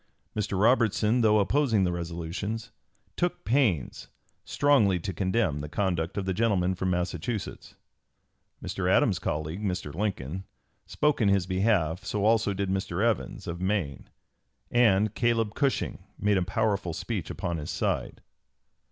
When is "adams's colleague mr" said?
8.89-9.93